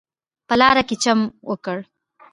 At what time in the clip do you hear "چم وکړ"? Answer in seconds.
1.03-1.77